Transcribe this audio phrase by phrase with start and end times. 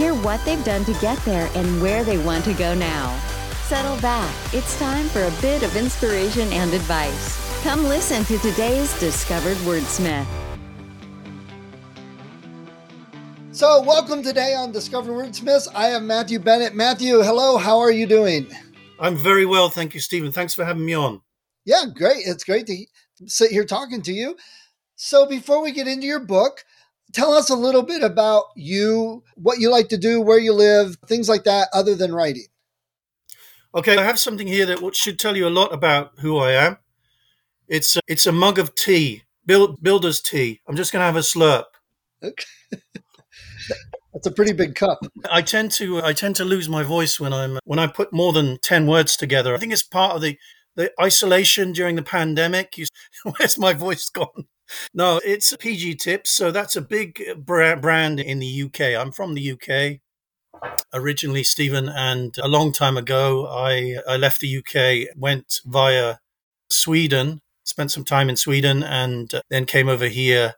[0.00, 3.14] Hear what they've done to get there and where they want to go now.
[3.64, 4.34] Settle back.
[4.54, 7.62] It's time for a bit of inspiration and advice.
[7.62, 10.24] Come listen to today's Discovered Wordsmith.
[13.52, 15.68] So, welcome today on Discovered Wordsmiths.
[15.74, 16.74] I am Matthew Bennett.
[16.74, 17.58] Matthew, hello.
[17.58, 18.50] How are you doing?
[18.98, 20.32] I'm very well, thank you, Stephen.
[20.32, 21.20] Thanks for having me on.
[21.66, 22.26] Yeah, great.
[22.26, 22.86] It's great to
[23.26, 24.38] sit here talking to you.
[24.96, 26.64] So, before we get into your book,
[27.12, 30.96] tell us a little bit about you, what you like to do, where you live,
[31.06, 32.46] things like that, other than writing.
[33.74, 36.78] Okay, I have something here that should tell you a lot about who I am.
[37.68, 40.60] It's a, it's a mug of tea, build, builder's tea.
[40.66, 41.64] I'm just going to have a slurp.
[42.22, 42.44] Okay.
[44.12, 44.98] That's a pretty big cup.
[45.30, 48.32] I tend to I tend to lose my voice when I'm when I put more
[48.32, 49.54] than ten words together.
[49.54, 50.36] I think it's part of the
[50.74, 52.76] the isolation during the pandemic.
[52.76, 52.86] You,
[53.38, 54.46] where's my voice gone?
[54.94, 56.30] No, it's PG Tips.
[56.30, 59.00] So that's a big uh, brand in the UK.
[59.00, 60.00] I'm from the UK
[60.92, 66.16] originally, Stephen, and a long time ago, I, I left the UK, went via
[66.68, 70.54] Sweden, spent some time in Sweden, and uh, then came over here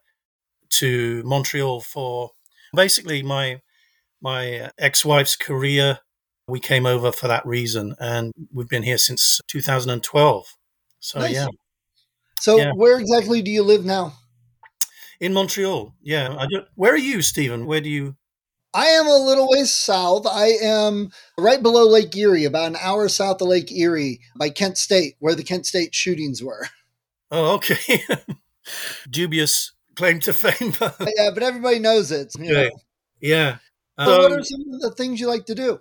[0.70, 2.30] to Montreal for
[2.74, 3.60] basically my
[4.20, 5.98] my uh, ex-wife's career.
[6.46, 10.46] We came over for that reason, and we've been here since 2012.
[11.00, 11.32] So nice.
[11.32, 11.46] yeah.
[12.42, 12.72] So, yeah.
[12.72, 14.14] where exactly do you live now?
[15.20, 15.94] In Montreal.
[16.02, 16.44] Yeah.
[16.74, 17.66] Where are you, Stephen?
[17.66, 18.16] Where do you?
[18.74, 20.26] I am a little ways south.
[20.26, 24.76] I am right below Lake Erie, about an hour south of Lake Erie by Kent
[24.76, 26.66] State, where the Kent State shootings were.
[27.30, 28.02] Oh, okay.
[29.08, 30.74] Dubious claim to fame.
[30.80, 32.34] yeah, but everybody knows it.
[32.36, 32.72] Okay.
[33.20, 33.58] Yeah.
[34.00, 35.78] So, um, what are some of the things you like to do?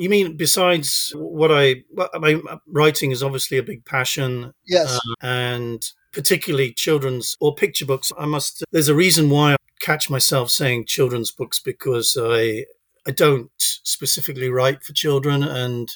[0.00, 1.82] You mean besides what I,
[2.18, 4.54] mean, writing is obviously a big passion.
[4.66, 4.94] Yes.
[4.94, 8.10] Uh, and particularly children's or picture books.
[8.18, 12.64] I must, there's a reason why I catch myself saying children's books because I,
[13.06, 15.42] I don't specifically write for children.
[15.42, 15.90] And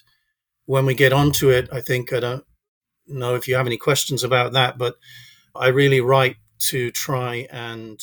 [0.66, 2.44] when we get onto it, I think I don't
[3.06, 4.96] know if you have any questions about that, but
[5.56, 6.36] I really write
[6.66, 7.98] to try and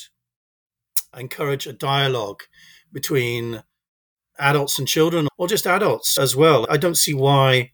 [1.16, 2.41] encourage a dialogue
[2.91, 3.62] between
[4.40, 6.66] adults and children, or just adults as well.
[6.69, 7.72] I don't see why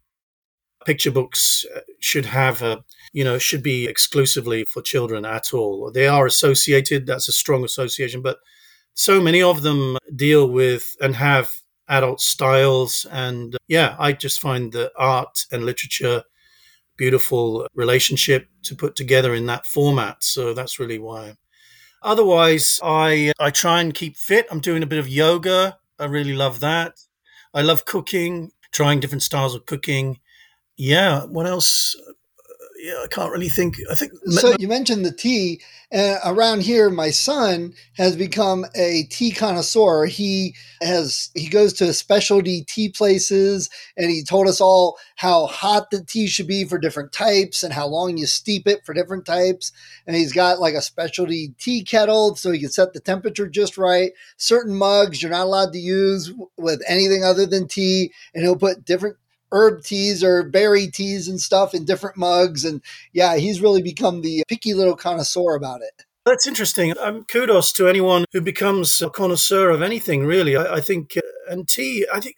[0.86, 5.92] picture books uh, should have a, you know, should be exclusively for children at all.
[5.92, 8.38] They are associated, that's a strong association, but
[8.94, 11.52] so many of them deal with and have
[11.88, 13.06] adult styles.
[13.12, 16.24] And uh, yeah, I just find the art and literature
[16.98, 20.24] beautiful relationship to put together in that format.
[20.24, 21.36] So that's really why.
[22.02, 24.48] Otherwise, I I try and keep fit.
[24.52, 27.00] I'm doing a bit of yoga I really love that.
[27.54, 30.20] I love cooking, trying different styles of cooking.
[30.78, 31.26] Yeah.
[31.26, 31.96] What else?
[32.80, 33.78] Yeah, I can't really think.
[33.90, 34.56] I think so.
[34.60, 35.62] You mentioned the tea.
[35.94, 40.06] Uh, around here, my son has become a tea connoisseur.
[40.06, 45.92] He has he goes to specialty tea places, and he told us all how hot
[45.92, 49.26] the tea should be for different types, and how long you steep it for different
[49.26, 49.72] types.
[50.06, 53.78] And he's got like a specialty tea kettle, so he can set the temperature just
[53.78, 54.12] right.
[54.38, 58.86] Certain mugs you're not allowed to use with anything other than tea, and he'll put
[58.86, 59.18] different
[59.52, 62.66] herb teas or berry teas and stuff in different mugs.
[62.66, 62.82] And
[63.14, 66.06] yeah, he's really become the picky little connoisseur about it.
[66.26, 66.94] That's interesting.
[67.00, 70.58] Um, kudos to anyone who becomes a connoisseur of anything, really.
[70.58, 72.36] I, I think, uh, and tea, I think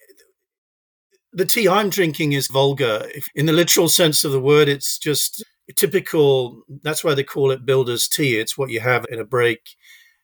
[1.32, 3.02] the tea I'm drinking is vulgar.
[3.14, 5.44] If, in the literal sense of the word, it's just
[5.74, 6.62] typical.
[6.82, 8.38] That's why they call it builder's tea.
[8.38, 9.70] It's what you have in a break.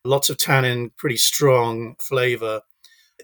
[0.05, 2.61] Lots of tannin, pretty strong flavor.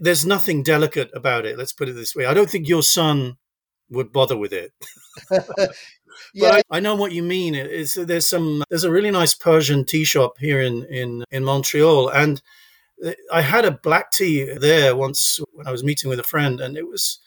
[0.00, 1.56] There's nothing delicate about it.
[1.56, 2.26] Let's put it this way.
[2.26, 3.37] I don't think your son
[3.93, 4.73] would bother with it.
[6.35, 7.55] yeah, I, I, know what you mean.
[7.55, 12.09] Is there's some there's a really nice Persian tea shop here in in in Montreal,
[12.09, 12.43] and
[13.05, 16.61] uh, I had a black tea there once when I was meeting with a friend,
[16.61, 17.21] and it was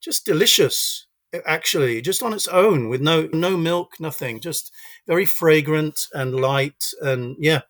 [0.00, 1.06] just delicious.
[1.44, 4.72] Actually, just on its own, with no no milk, nothing, just
[5.06, 7.62] very fragrant and light, and yeah.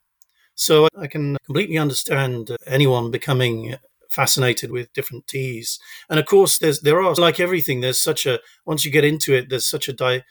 [0.55, 3.77] So I can completely understand anyone becoming
[4.09, 5.79] fascinated with different teas.
[6.09, 7.81] And of course, there's there are like everything.
[7.81, 10.25] There's such a once you get into it, there's such a di-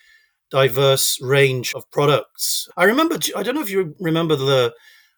[0.49, 2.67] diverse range of products.
[2.77, 3.17] I remember.
[3.35, 4.73] I don't know if you remember the.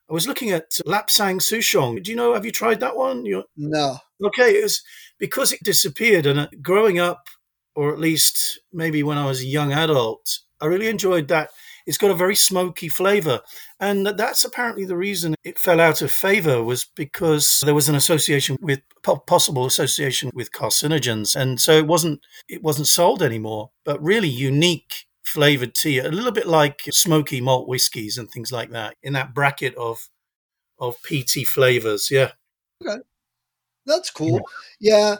[0.10, 2.02] I was looking at Lapsang Souchong.
[2.02, 2.34] Do you know?
[2.34, 3.26] Have you tried that one?
[3.26, 3.98] You're, no.
[4.24, 4.82] Okay, it was
[5.20, 7.28] because it disappeared, and uh, growing up,
[7.76, 11.52] or at least maybe when I was a young adult, I really enjoyed that.
[11.90, 13.42] It's got a very smoky flavor,
[13.80, 17.96] and that's apparently the reason it fell out of favor was because there was an
[17.96, 18.82] association with
[19.26, 23.72] possible association with carcinogens, and so it wasn't it wasn't sold anymore.
[23.86, 28.70] But really unique flavored tea, a little bit like smoky malt whiskies and things like
[28.70, 30.10] that, in that bracket of
[30.78, 32.12] of peaty flavors.
[32.12, 32.34] Yeah.
[32.86, 33.02] Okay.
[33.88, 34.48] That's cool.
[34.80, 35.16] Yeah.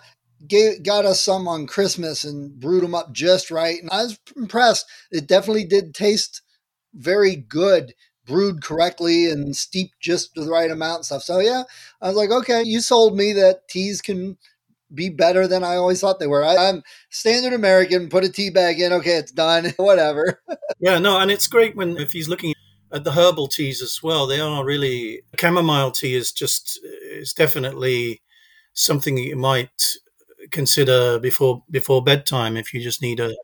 [0.48, 3.82] Gave, got us some on Christmas and brewed them up just right.
[3.82, 4.86] And I was impressed.
[5.12, 6.44] It definitely did taste
[6.94, 7.94] very good,
[8.26, 11.24] brewed correctly and steeped just the right amount and stuff.
[11.24, 11.64] So, yeah,
[12.02, 14.38] I was like, okay, you sold me that teas can
[14.94, 16.44] be better than I always thought they were.
[16.44, 20.42] I, am standard American, put a tea bag in, okay, it's done, whatever.
[20.80, 22.54] yeah, no, and it's great when if he's looking
[22.92, 28.22] at the herbal teas as well, they are really chamomile tea is just is definitely
[28.74, 29.96] something you might
[30.52, 33.36] consider before before bedtime if you just need a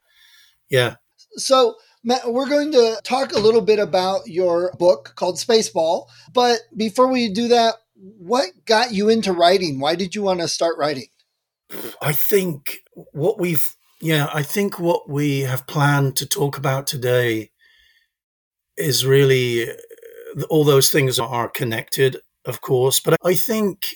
[0.69, 0.95] yeah.
[1.37, 1.75] So
[2.07, 7.07] Matt, we're going to talk a little bit about your book called Spaceball, but before
[7.07, 9.79] we do that, what got you into writing?
[9.79, 11.07] Why did you want to start writing?
[12.03, 12.81] I think
[13.13, 17.49] what we've, yeah, I think what we have planned to talk about today
[18.77, 19.67] is really
[20.47, 22.99] all those things are connected, of course.
[22.99, 23.95] But I think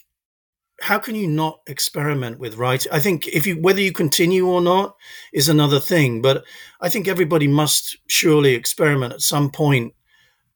[0.81, 2.92] how can you not experiment with writing?
[2.92, 4.96] I think if you whether you continue or not
[5.34, 6.44] is another thing, but
[6.81, 9.94] I think everybody must surely experiment at some point.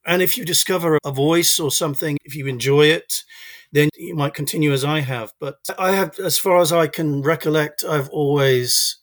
[0.06, 3.24] And if you discover a voice or something, if you enjoy it,
[3.72, 5.34] then you might continue as I have.
[5.40, 8.98] But I have, as far as I can recollect, I've always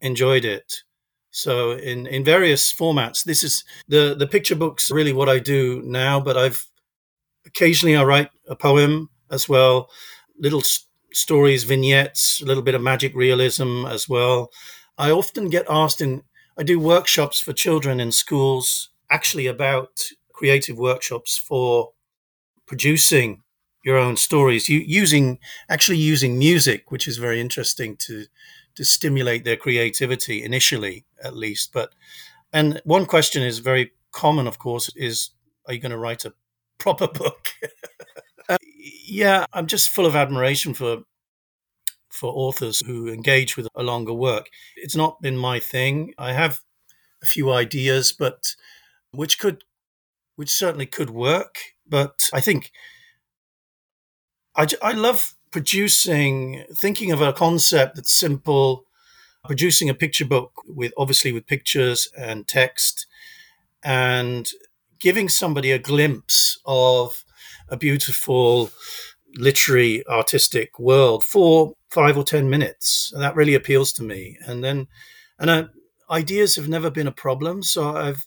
[0.00, 0.82] enjoyed it.
[1.30, 5.82] So in, in various formats, this is the, the picture books really what I do
[5.84, 6.66] now, but I've
[7.46, 9.90] occasionally I write a poem as well,
[10.38, 10.62] little
[11.12, 14.50] stories, vignettes, a little bit of magic realism as well.
[14.98, 16.22] I often get asked in,
[16.58, 20.02] I do workshops for children in schools, actually about
[20.32, 21.92] creative workshops for
[22.66, 23.42] producing
[23.84, 25.38] your own stories, you, using
[25.68, 28.26] actually using music, which is very interesting to
[28.74, 31.72] to stimulate their creativity initially, at least.
[31.72, 31.94] But
[32.52, 35.30] and one question is very common, of course, is
[35.66, 36.34] are you going to write a
[36.78, 37.48] proper book?
[39.06, 41.02] Yeah, I'm just full of admiration for
[42.10, 44.48] for authors who engage with a longer work.
[44.76, 46.14] It's not been my thing.
[46.16, 46.60] I have
[47.22, 48.54] a few ideas, but
[49.12, 49.64] which could
[50.36, 51.58] which certainly could work.
[51.88, 52.72] But I think
[54.56, 58.84] I, I love producing, thinking of a concept that's simple,
[59.44, 63.06] producing a picture book with obviously with pictures and text,
[63.82, 64.50] and
[64.98, 67.24] giving somebody a glimpse of
[67.68, 68.70] a beautiful
[69.36, 74.64] literary artistic world for five or ten minutes and that really appeals to me and
[74.64, 74.86] then
[75.38, 75.64] and I,
[76.10, 78.24] ideas have never been a problem so i've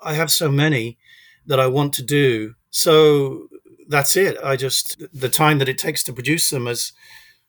[0.00, 0.98] i have so many
[1.46, 3.48] that i want to do so
[3.88, 4.36] that's it.
[4.42, 6.92] I just the time that it takes to produce them is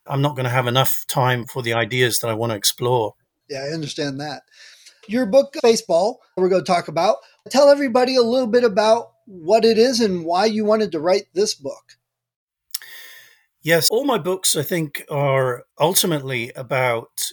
[0.05, 3.15] I'm not going to have enough time for the ideas that I want to explore.
[3.49, 4.43] Yeah, I understand that.
[5.07, 7.17] Your book, Spaceball we're going to talk about.
[7.49, 11.27] Tell everybody a little bit about what it is and why you wanted to write
[11.33, 11.97] this book.
[13.61, 17.31] Yes, all my books, I think, are ultimately about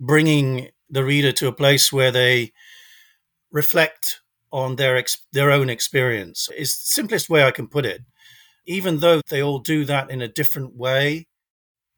[0.00, 2.52] bringing the reader to a place where they
[3.50, 4.20] reflect
[4.50, 6.48] on their ex- their own experience.
[6.56, 8.02] Is the simplest way I can put it
[8.68, 11.26] even though they all do that in a different way,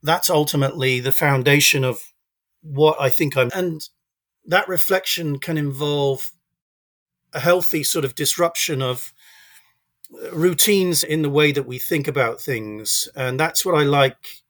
[0.02, 2.00] that's ultimately the foundation of
[2.62, 3.50] what I think I'm.
[3.52, 3.82] And
[4.46, 6.30] that reflection can involve
[7.32, 9.12] a healthy sort of disruption of
[10.32, 13.08] routines in the way that we think about things.
[13.14, 14.42] And that's what I like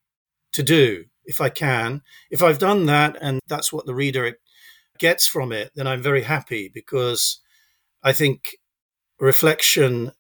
[0.53, 2.03] to do if I can.
[2.31, 4.39] If I've done that and that's what the reader
[4.99, 7.41] gets from it, then I'm very happy because
[8.03, 8.57] I think
[9.19, 10.13] reflection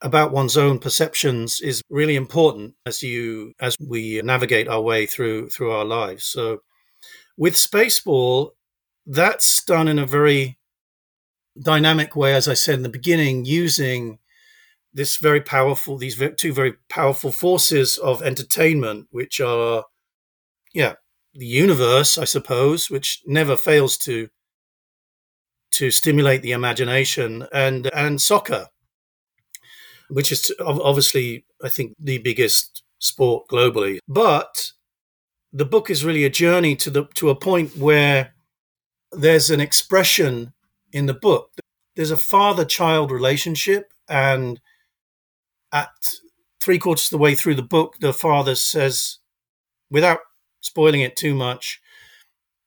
[0.00, 5.48] about one's own perceptions is really important as you as we navigate our way through
[5.48, 6.24] through our lives.
[6.24, 6.60] So
[7.36, 8.50] with Spaceball,
[9.06, 10.58] that's done in a very
[11.60, 14.18] dynamic way, as I said in the beginning, using
[14.94, 19.84] this very powerful these two very powerful forces of entertainment, which are
[20.72, 20.94] yeah
[21.34, 24.28] the universe, I suppose, which never fails to
[25.72, 28.68] to stimulate the imagination, and and soccer,
[30.08, 33.98] which is obviously, I think, the biggest sport globally.
[34.06, 34.70] But
[35.52, 38.34] the book is really a journey to the to a point where
[39.10, 40.52] there's an expression
[40.92, 41.50] in the book.
[41.96, 44.60] There's a father-child relationship, and
[45.74, 45.90] at
[46.60, 49.18] three quarters of the way through the book, the father says,
[49.90, 50.20] without
[50.60, 51.80] spoiling it too much,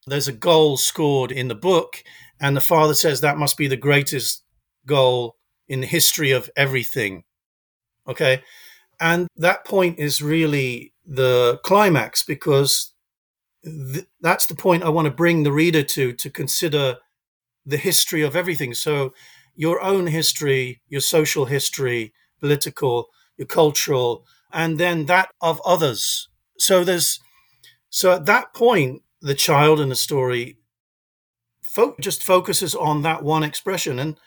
[0.06, 2.04] there's a goal scored in the book,
[2.40, 4.44] and the father says that must be the greatest
[4.86, 5.38] goal
[5.68, 7.24] in the history of everything.
[8.08, 8.44] Okay.
[9.00, 12.94] And that point is really the climax because
[13.64, 16.98] th- that's the point I want to bring the reader to, to consider
[17.66, 18.74] the history of everything.
[18.74, 19.14] So,
[19.56, 26.30] your own history, your social history, political, your cultural, and then that of others.
[26.58, 27.20] So, there's,
[27.90, 30.58] so at that point, the child in the story
[31.62, 34.00] fo- just focuses on that one expression.
[34.00, 34.18] And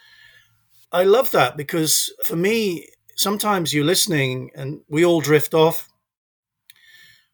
[0.93, 5.89] I love that because for me, sometimes you're listening and we all drift off.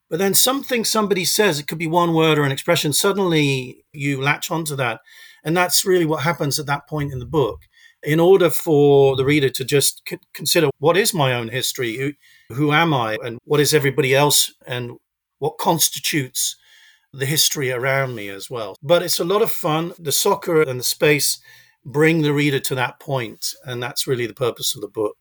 [0.08, 4.20] But then something somebody says, it could be one word or an expression, suddenly you
[4.20, 5.00] latch onto that.
[5.44, 7.60] And that's really what happens at that point in the book.
[8.02, 12.12] In order for the reader to just c- consider what is my own history, who,
[12.54, 14.92] who am I, and what is everybody else, and
[15.38, 16.56] what constitutes
[17.12, 18.76] the history around me as well.
[18.82, 19.92] But it's a lot of fun.
[19.98, 21.40] The soccer and the space
[21.84, 25.16] bring the reader to that point, and that's really the purpose of the book.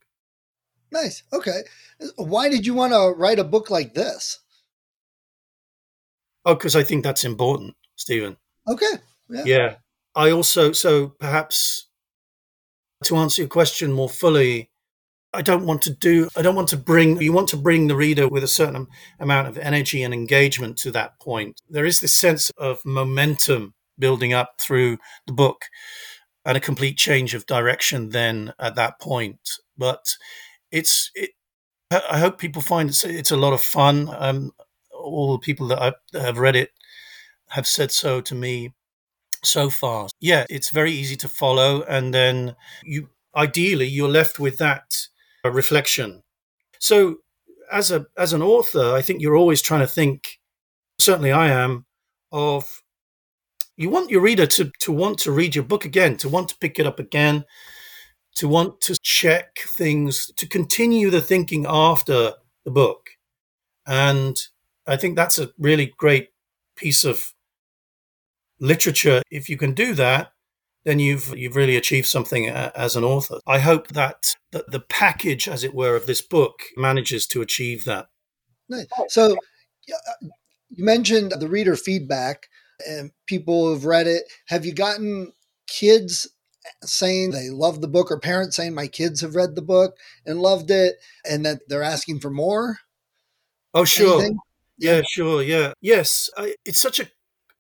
[0.92, 1.24] Nice.
[1.34, 1.62] Okay.
[2.18, 4.40] Why did you want to write a book like this?
[6.46, 8.38] Oh, because I think that's important, Stephen.
[8.68, 9.00] Okay.
[9.30, 9.44] Yeah.
[9.46, 9.76] yeah.
[10.16, 11.88] I also, so perhaps
[13.06, 14.70] to answer your question more fully,
[15.34, 17.96] I don't want to do, I don't want to bring, you want to bring the
[17.96, 18.88] reader with a certain
[19.20, 21.62] amount of energy and engagement to that point.
[21.70, 24.98] There is this sense of momentum building up through
[25.28, 25.66] the book
[26.46, 29.40] and a complete change of direction then at that point.
[29.78, 30.16] But
[30.72, 31.32] it's, it,
[31.92, 34.10] I hope people find it's, it's a lot of fun.
[34.18, 34.52] Um,
[34.94, 36.72] all the people that, I, have read it
[37.50, 38.74] have said so to me
[39.46, 40.08] so far.
[40.20, 41.84] Yeah, it's very easy to follow.
[41.84, 45.08] And then you, ideally, you're left with that
[45.44, 46.24] uh, reflection.
[46.80, 47.18] So
[47.72, 50.40] as a as an author, I think you're always trying to think.
[51.00, 51.86] Certainly, I am.
[52.32, 52.82] Of
[53.78, 56.58] you want your reader to to want to read your book again, to want to
[56.58, 57.46] pick it up again,
[58.36, 62.34] to want to check things, to continue the thinking after
[62.66, 63.12] the book,
[63.86, 64.38] and
[64.88, 66.30] I think that's a really great
[66.76, 67.34] piece of
[68.60, 69.22] literature.
[69.32, 70.32] If you can do that,
[70.84, 73.40] then you've you've really achieved something as an author.
[73.48, 77.86] I hope that, that the package, as it were, of this book manages to achieve
[77.86, 78.08] that.
[78.70, 78.86] Nice.
[79.10, 80.28] So uh,
[80.70, 82.48] you mentioned the reader feedback
[82.88, 84.24] and people who've read it.
[84.48, 85.34] Have you gotten
[85.68, 86.28] kids
[86.84, 89.96] saying they love the book or parents saying my kids have read the book
[90.26, 90.96] and loved it
[91.30, 92.78] and that they're asking for more?
[93.74, 94.20] Oh, sure.
[94.20, 94.38] Anything?
[94.78, 95.42] Yeah, sure.
[95.42, 95.74] Yeah.
[95.82, 96.30] Yes.
[96.38, 97.08] I, it's such a,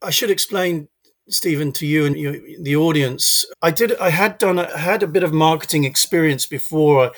[0.05, 0.87] I should explain
[1.27, 2.15] Stephen, to you and
[2.63, 3.45] the audience.
[3.61, 3.97] I did.
[3.97, 4.59] I had done.
[4.59, 7.11] I had a bit of marketing experience before,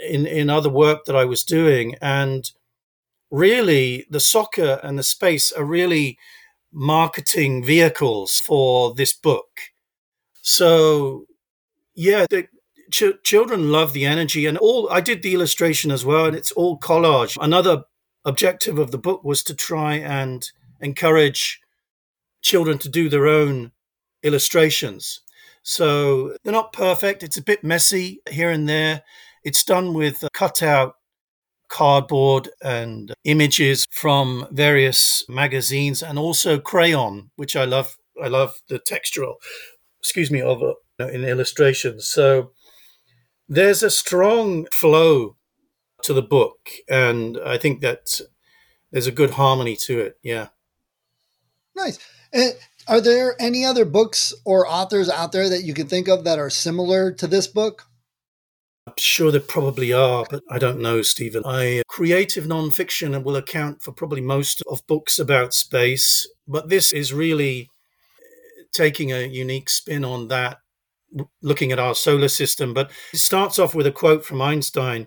[0.00, 2.50] in in other work that I was doing, and
[3.30, 6.18] really, the soccer and the space are really
[6.72, 9.48] marketing vehicles for this book.
[10.42, 11.26] So,
[11.94, 12.48] yeah, the
[12.90, 14.90] ch- children love the energy, and all.
[14.90, 17.38] I did the illustration as well, and it's all collage.
[17.40, 17.84] Another
[18.24, 21.61] objective of the book was to try and encourage
[22.42, 23.72] children to do their own
[24.22, 25.20] illustrations.
[25.62, 27.22] So they're not perfect.
[27.22, 29.02] It's a bit messy here and there.
[29.44, 30.96] It's done with uh, cutout
[31.68, 37.96] cardboard and images from various magazines and also crayon, which I love.
[38.22, 39.36] I love the textural,
[39.98, 42.06] excuse me, of it in illustrations.
[42.06, 42.52] So
[43.48, 45.36] there's a strong flow
[46.02, 48.20] to the book, and I think that
[48.90, 50.18] there's a good harmony to it.
[50.22, 50.48] Yeah.
[51.74, 51.98] Nice.
[52.32, 52.54] And
[52.88, 56.38] are there any other books or authors out there that you can think of that
[56.38, 57.86] are similar to this book?
[58.86, 61.44] I'm sure there probably are, but I don't know, Stephen.
[61.46, 66.92] I uh, creative nonfiction will account for probably most of books about space, but this
[66.92, 67.70] is really
[68.18, 70.58] eh, taking a unique spin on that,
[71.40, 72.74] looking at our solar system.
[72.74, 75.06] But it starts off with a quote from Einstein,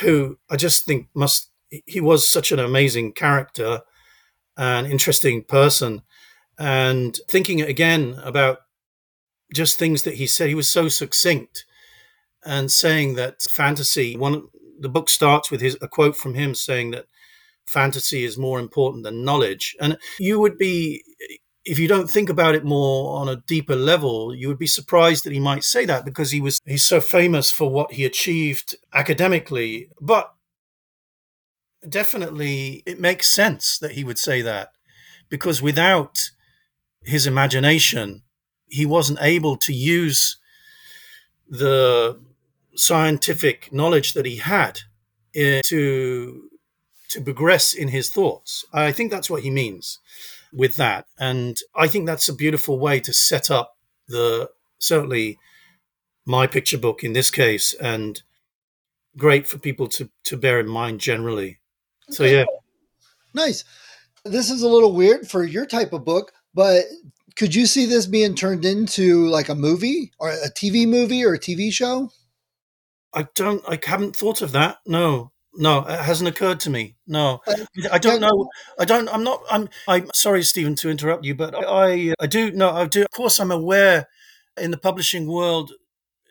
[0.00, 1.50] who I just think must
[1.86, 3.82] he was such an amazing character,
[4.56, 6.02] an interesting person
[6.58, 8.58] and thinking again about
[9.54, 10.48] just things that he said.
[10.48, 11.64] He was so succinct
[12.44, 14.16] and saying that fantasy.
[14.16, 17.06] One the book starts with his a quote from him saying that
[17.66, 21.02] fantasy is more important than knowledge, and you would be.
[21.66, 25.24] If you don't think about it more on a deeper level, you would be surprised
[25.24, 28.76] that he might say that because he was he's so famous for what he achieved
[28.92, 29.88] academically.
[29.98, 30.30] But
[31.88, 34.72] definitely it makes sense that he would say that
[35.30, 36.30] because without
[37.04, 38.22] his imagination,
[38.68, 40.36] he wasn't able to use
[41.48, 42.18] the
[42.74, 44.80] scientific knowledge that he had
[45.36, 46.50] uh, to
[47.08, 48.64] to progress in his thoughts.
[48.72, 50.00] I think that's what he means
[50.52, 53.76] with that, and I think that's a beautiful way to set up
[54.08, 55.38] the certainly
[56.26, 58.22] my picture book in this case, and
[59.16, 61.58] great for people to to bear in mind generally.
[62.08, 62.16] Okay.
[62.16, 62.44] So yeah,
[63.34, 63.64] nice.
[64.24, 66.84] This is a little weird for your type of book, but
[67.36, 71.34] could you see this being turned into like a movie or a TV movie or
[71.34, 72.10] a TV show?
[73.12, 73.62] I don't.
[73.68, 74.78] I haven't thought of that.
[74.86, 76.96] No, no, it hasn't occurred to me.
[77.06, 77.40] No,
[77.92, 78.48] I don't know.
[78.78, 79.08] I don't.
[79.08, 79.42] I'm not.
[79.50, 79.68] I'm.
[79.86, 82.14] I'm sorry, Stephen, to interrupt you, but I.
[82.20, 82.50] I do.
[82.50, 83.02] No, I do.
[83.02, 84.08] Of course, I'm aware.
[84.56, 85.72] In the publishing world,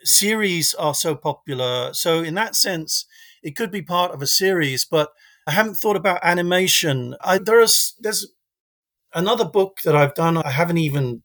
[0.03, 1.93] series are so popular.
[1.93, 3.05] So in that sense,
[3.41, 4.85] it could be part of a series.
[4.85, 5.09] But
[5.45, 7.15] I haven't thought about animation.
[7.21, 7.93] I, there is.
[7.99, 8.27] There's
[9.13, 10.37] another book that I've done.
[10.37, 11.23] I haven't even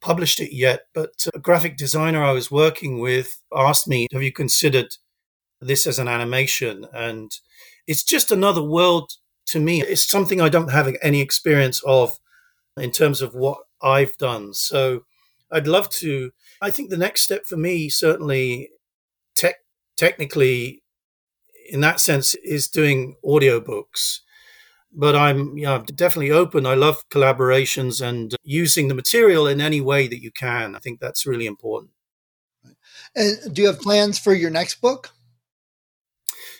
[0.00, 4.32] published it yet, but a graphic designer I was working with asked me, Have you
[4.32, 4.88] considered
[5.60, 6.86] this as an animation?
[6.92, 7.30] And
[7.86, 9.10] it's just another world
[9.46, 9.82] to me.
[9.82, 12.18] It's something I don't have any experience of
[12.76, 14.54] in terms of what I've done.
[14.54, 15.04] So
[15.50, 16.30] I'd love to.
[16.60, 18.70] I think the next step for me, certainly
[19.36, 19.56] tech,
[19.96, 20.82] technically,
[21.70, 24.20] in that sense, is doing audiobooks
[24.94, 26.66] but I'm yeah, definitely open.
[26.66, 30.74] I love collaborations and using the material in any way that you can.
[30.74, 31.92] I think that's really important.
[33.16, 35.10] And do you have plans for your next book?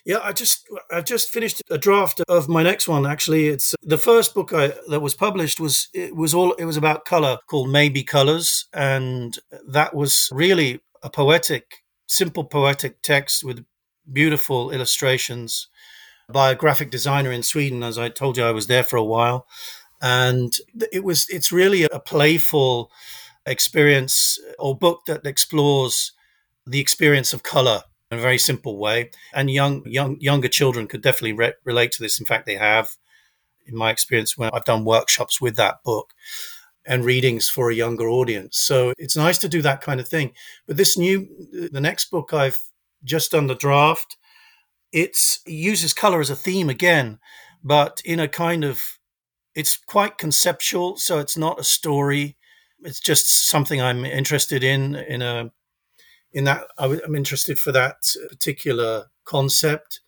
[0.04, 3.06] Yeah, I just I've just finished a draft of my next one.
[3.06, 6.76] Actually, it's the first book I, that was published was it was all it was
[6.76, 13.64] about color called Maybe Colors, and that was really a poetic, simple poetic text with
[14.12, 15.68] beautiful illustrations
[16.28, 17.82] by a graphic designer in Sweden.
[17.82, 19.46] As I told you, I was there for a while,
[20.00, 20.56] and
[20.92, 22.90] it was it's really a playful
[23.46, 26.12] experience or book that explores
[26.66, 29.10] the experience of color in a very simple way.
[29.32, 32.18] And young young younger children could definitely re- relate to this.
[32.20, 32.96] In fact, they have.
[33.66, 36.12] In my experience, when I've done workshops with that book
[36.86, 38.58] and readings for a younger audience.
[38.58, 40.32] So it's nice to do that kind of thing.
[40.66, 41.28] But this new,
[41.72, 42.60] the next book I've
[43.04, 44.16] just done the draft
[44.94, 47.18] it uses color as a theme again,
[47.64, 49.00] but in a kind of
[49.54, 52.36] it's quite conceptual, so it's not a story.
[52.84, 54.94] It's just something I'm interested in.
[54.94, 55.50] In a
[56.32, 57.96] in that I'm interested for that
[58.28, 60.00] particular concept,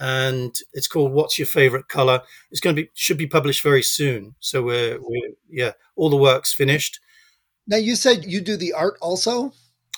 [0.00, 3.82] and it's called "What's Your Favorite Color." It's going to be should be published very
[3.82, 4.34] soon.
[4.40, 6.98] So we're, we're yeah, all the work's finished.
[7.68, 9.52] Now you said you do the art also.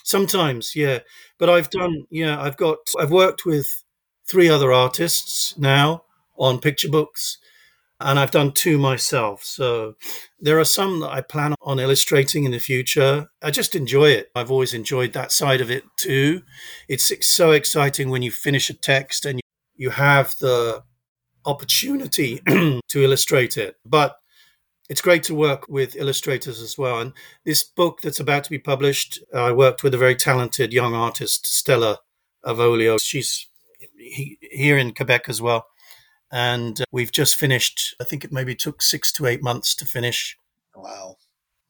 [0.05, 1.01] Sometimes, yeah,
[1.39, 2.39] but I've done yeah.
[2.39, 3.85] I've got I've worked with
[4.29, 6.05] three other artists now
[6.37, 7.39] on picture books,
[8.01, 9.43] and I've done two myself.
[9.43, 9.95] So
[10.39, 13.29] there are some that I plan on illustrating in the future.
[13.43, 14.31] I just enjoy it.
[14.37, 16.43] I've always enjoyed that side of it too.
[16.89, 19.41] It's so exciting when you finish a text and
[19.75, 20.85] you have the
[21.45, 23.77] opportunity to illustrate it.
[23.85, 24.17] But
[24.89, 27.01] it's great to work with illustrators as well.
[27.01, 27.13] And
[27.45, 31.47] this book that's about to be published, I worked with a very talented young artist,
[31.47, 31.99] Stella
[32.45, 32.99] Avolio.
[33.01, 33.49] She's he,
[33.99, 35.67] here in Quebec as well.
[36.31, 37.95] And uh, we've just finished.
[38.01, 40.37] I think it maybe took six to eight months to finish.
[40.75, 41.17] Wow.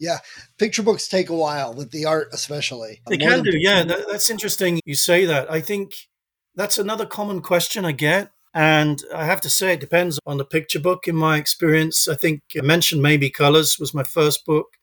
[0.00, 0.18] Yeah,
[0.58, 3.00] picture books take a while with the art, especially.
[3.08, 3.50] They can do.
[3.54, 4.80] Yeah, that, that's interesting.
[4.84, 5.50] You say that.
[5.50, 6.08] I think
[6.54, 8.30] that's another common question I get.
[8.54, 11.06] And I have to say, it depends on the picture book.
[11.06, 14.78] In my experience, I think I mentioned Maybe Colors was my first book.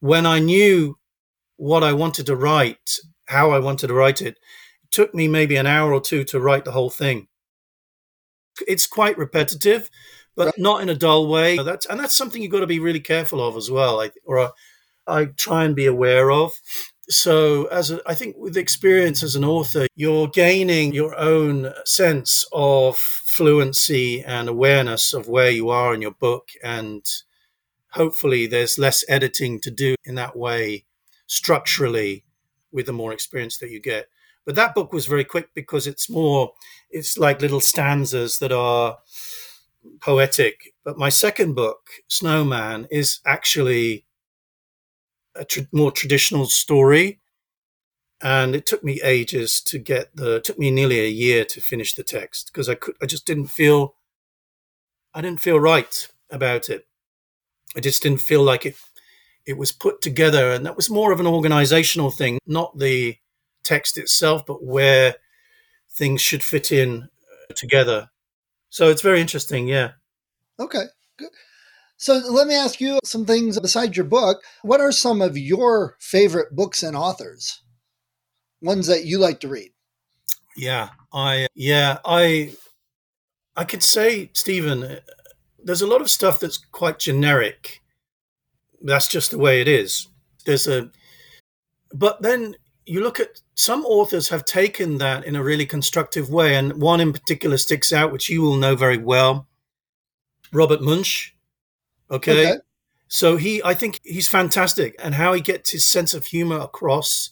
[0.00, 0.98] When I knew
[1.56, 4.38] what I wanted to write, how I wanted to write it,
[4.94, 7.26] took me maybe an hour or two to write the whole thing.
[8.68, 9.90] It's quite repetitive,
[10.36, 10.58] but right.
[10.58, 11.56] not in a dull way.
[11.56, 14.00] That's and that's something you've got to be really careful of as well.
[14.00, 14.50] I, or I,
[15.06, 16.52] I try and be aware of.
[17.08, 22.46] So, as a, I think with experience as an author, you're gaining your own sense
[22.52, 27.04] of fluency and awareness of where you are in your book, and
[27.90, 30.86] hopefully, there's less editing to do in that way
[31.26, 32.24] structurally
[32.70, 34.06] with the more experience that you get.
[34.44, 36.52] But that book was very quick because it's more,
[36.90, 38.98] it's like little stanzas that are
[40.00, 40.74] poetic.
[40.84, 44.04] But my second book, Snowman, is actually
[45.34, 47.20] a tr- more traditional story.
[48.20, 51.94] And it took me ages to get the, took me nearly a year to finish
[51.94, 53.96] the text because I could, I just didn't feel,
[55.12, 56.86] I didn't feel right about it.
[57.76, 58.76] I just didn't feel like it,
[59.46, 60.52] it was put together.
[60.52, 63.16] And that was more of an organizational thing, not the,
[63.64, 65.16] text itself, but where
[65.90, 68.08] things should fit in uh, together.
[68.70, 69.68] So it's very interesting.
[69.68, 69.92] Yeah.
[70.58, 70.84] Okay.
[71.18, 71.30] Good.
[71.96, 74.42] So let me ask you some things besides your book.
[74.62, 77.62] What are some of your favorite books and authors?
[78.60, 79.70] Ones that you like to read?
[80.56, 82.54] Yeah, I yeah I
[83.56, 84.98] I could say Stephen.
[85.62, 87.80] There's a lot of stuff that's quite generic.
[88.82, 90.08] That's just the way it is.
[90.44, 90.90] There's a,
[91.92, 92.54] but then
[92.86, 97.00] you look at some authors have taken that in a really constructive way, and one
[97.00, 99.46] in particular sticks out, which you will know very well,
[100.52, 101.30] Robert Munsch.
[102.10, 102.52] Okay.
[102.52, 102.60] okay.
[103.08, 107.30] So he, I think he's fantastic, and how he gets his sense of humor across.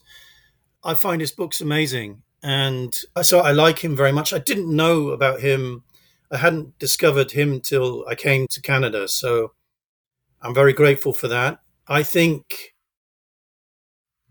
[0.85, 4.33] I find his books amazing, and so I like him very much.
[4.33, 5.85] I didn't know about him.
[6.31, 9.53] I hadn't discovered him till I came to Canada, so
[10.41, 11.61] I'm very grateful for that.
[11.87, 12.75] I think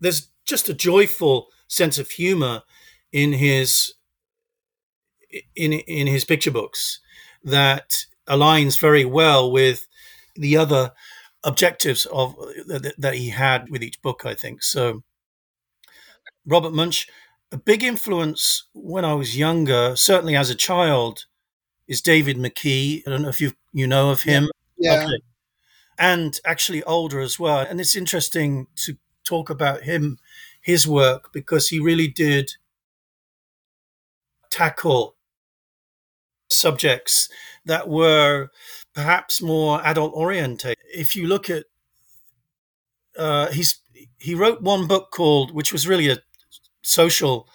[0.00, 2.62] there's just a joyful sense of humor
[3.12, 3.94] in his
[5.56, 7.00] in in his picture books
[7.42, 9.86] that aligns very well with
[10.36, 10.92] the other
[11.44, 14.62] objectives of that, that he had with each book i think.
[14.62, 15.02] So
[16.46, 17.06] robert munsch
[17.50, 21.26] a big influence when i was younger certainly as a child
[21.88, 23.02] is david mckee.
[23.06, 24.48] I don't know if you you know of him.
[24.78, 25.18] Yeah, Okay.
[25.98, 27.60] and actually older as well.
[27.60, 30.18] And it's interesting to talk about him
[30.62, 32.52] his work because he really did
[34.50, 35.16] tackle
[36.48, 37.28] subjects
[37.64, 38.48] that were
[38.94, 40.76] perhaps more adult oriented.
[40.94, 41.64] If you look at,
[43.18, 43.80] uh, he's
[44.18, 46.18] he wrote one book called, which was really a
[46.82, 47.48] social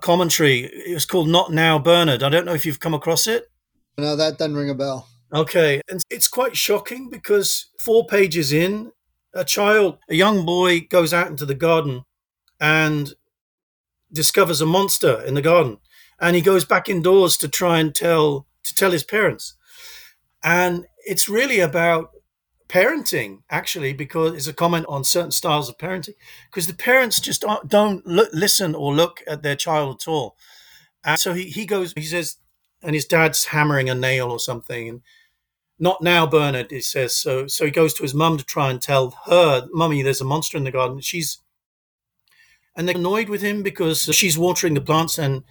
[0.00, 0.60] commentary.
[0.60, 2.22] It was called Not Now, Bernard.
[2.22, 3.50] I don't know if you've come across it.
[3.96, 5.08] No, that doesn't ring a bell.
[5.32, 8.92] Okay, and it's quite shocking because four pages in,
[9.32, 12.02] a child, a young boy, goes out into the garden
[12.60, 13.14] and
[14.12, 15.78] discovers a monster in the garden.
[16.20, 19.54] And he goes back indoors to try and tell to tell his parents.
[20.44, 22.10] And it's really about
[22.68, 26.14] parenting actually because it's a comment on certain styles of parenting
[26.48, 30.36] because the parents just don't look, listen or look at their child at all.
[31.04, 32.36] And so he, he goes he says
[32.82, 35.00] and his dad's hammering a nail or something and
[35.78, 37.14] not now bernard he says.
[37.16, 40.24] So so he goes to his mum to try and tell her mummy there's a
[40.24, 41.00] monster in the garden.
[41.00, 41.38] She's
[42.80, 45.44] and they're annoyed with him because she's watering the plants and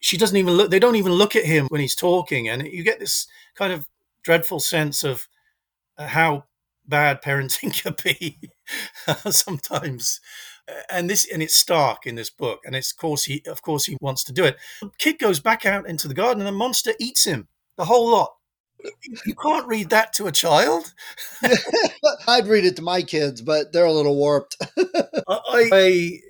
[0.00, 2.48] she doesn't even look they don't even look at him when he's talking.
[2.48, 3.86] And you get this kind of
[4.24, 5.28] dreadful sense of
[5.96, 6.46] uh, how
[6.84, 8.50] bad parenting can be
[9.30, 10.20] sometimes.
[10.90, 13.84] And this and it's stark in this book and it's of course he of course
[13.84, 14.56] he wants to do it.
[14.82, 18.10] The kid goes back out into the garden and the monster eats him the whole
[18.10, 18.34] lot
[19.26, 20.92] you can't read that to a child.
[22.28, 24.56] I'd read it to my kids, but they're a little warped.
[25.28, 26.20] I, I,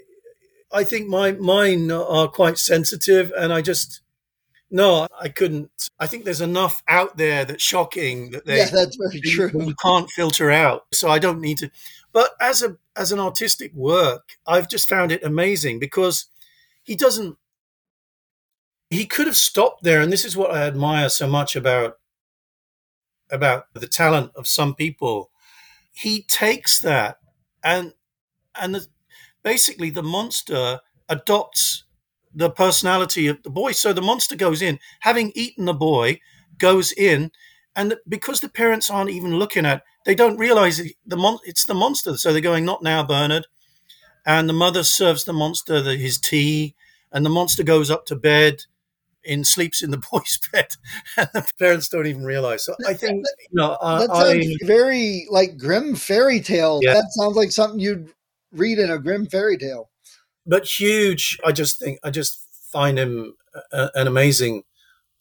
[0.73, 4.01] I think my mine are quite sensitive, and I just
[4.71, 5.91] no, I couldn't.
[6.01, 9.51] I think there's enough out there that's shocking that they yeah, that's very true.
[9.55, 11.71] You can't filter out, so I don't need to.
[12.13, 16.27] But as a as an artistic work, I've just found it amazing because
[16.83, 17.37] he doesn't.
[18.91, 21.99] He could have stopped there, and this is what I admire so much about
[23.31, 25.31] about the talent of some people,
[25.93, 27.19] he takes that
[27.65, 27.95] and
[28.61, 28.87] and the,
[29.43, 31.85] basically the monster adopts
[32.35, 33.73] the personality of the boy.
[33.73, 36.21] So the monster goes in, having eaten the boy,
[36.59, 37.31] goes in,
[37.77, 41.75] and because the parents aren't even looking at, they don't realize the mon- it's the
[41.75, 42.17] monster.
[42.17, 43.47] So they're going, "Not now, Bernard."
[44.27, 46.75] And the mother serves the monster the, his tea,
[47.13, 48.65] and the monster goes up to bed
[49.25, 50.69] in sleeps in the boy's bed,
[51.17, 52.65] and the parents don't even realize.
[52.65, 56.81] So I think you know uh, that sounds I, very like grim fairy tale.
[56.83, 56.95] Yeah.
[56.95, 58.13] That sounds like something you'd
[58.53, 59.91] read in a grim fairy tale.
[60.47, 61.39] But huge.
[61.45, 62.39] I just think I just
[62.73, 63.35] find him
[63.73, 64.65] a, an amazing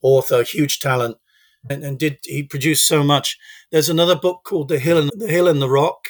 [0.01, 1.17] author, huge talent,
[1.69, 3.37] and, and did he produce so much.
[3.71, 6.09] There's another book called The Hill and the Hill and the Rock,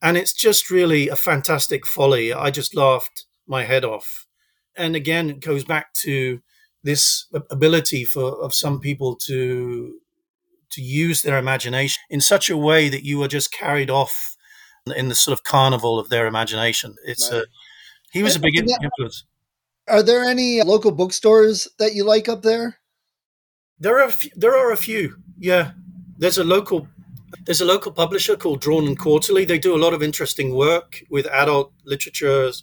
[0.00, 2.32] and it's just really a fantastic folly.
[2.32, 4.26] I just laughed my head off.
[4.76, 6.40] And again, it goes back to
[6.84, 9.98] this ability for of some people to
[10.70, 14.36] to use their imagination in such a way that you are just carried off
[14.96, 16.94] in the sort of carnival of their imagination.
[17.04, 17.42] It's right.
[17.42, 17.46] a
[18.12, 19.24] he was a big influence.
[19.88, 22.78] Are there any uh, local bookstores that you like up there?
[23.78, 25.16] There are a few, there are a few.
[25.38, 25.72] Yeah,
[26.18, 26.88] there's a local
[27.44, 29.44] there's a local publisher called Drawn and Quarterly.
[29.44, 32.62] They do a lot of interesting work with adult literatures.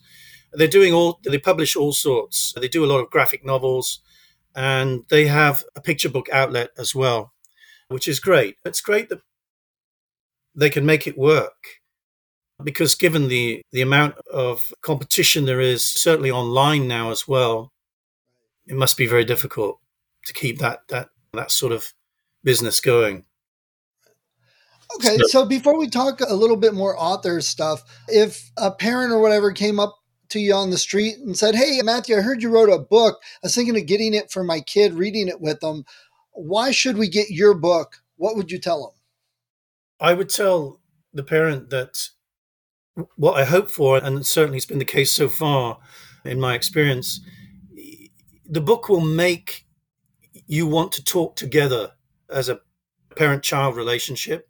[0.54, 2.54] They're doing all they publish all sorts.
[2.60, 4.02] They do a lot of graphic novels
[4.56, 7.34] and they have a picture book outlet as well,
[7.88, 8.58] which is great.
[8.66, 9.22] It's great that
[10.56, 11.82] they can make it work
[12.64, 17.72] because given the, the amount of competition there is, certainly online now as well,
[18.68, 19.80] it must be very difficult
[20.26, 21.94] to keep that that that sort of
[22.44, 23.26] business going.
[24.96, 29.14] Okay, so, so before we talk a little bit more author stuff, if a parent
[29.14, 29.98] or whatever came up
[30.32, 33.20] to you on the street and said, Hey, Matthew, I heard you wrote a book.
[33.22, 35.86] I was thinking of getting it for my kid, reading it with them.
[36.32, 38.02] Why should we get your book?
[38.18, 38.92] What would you tell them?
[40.00, 40.80] I would tell
[41.14, 42.10] the parent that
[43.16, 45.78] what I hope for, and certainly it's been the case so far
[46.26, 47.22] in my experience,
[48.50, 49.66] the book will make
[50.48, 51.92] you want to talk together
[52.30, 52.60] as a
[53.16, 54.50] parent child relationship